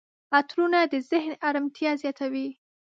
[0.37, 2.47] عطرونه د ذهن آرامتیا زیاتوي.